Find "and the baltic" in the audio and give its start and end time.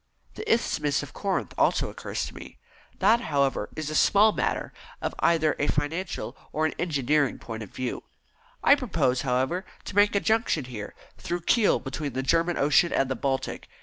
12.91-13.69